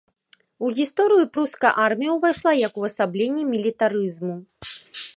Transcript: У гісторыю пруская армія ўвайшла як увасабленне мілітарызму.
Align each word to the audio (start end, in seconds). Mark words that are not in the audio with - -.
У 0.67 0.71
гісторыю 0.77 1.25
пруская 1.35 1.73
армія 1.85 2.11
ўвайшла 2.17 2.51
як 2.67 2.73
увасабленне 2.83 3.43
мілітарызму. 3.55 4.35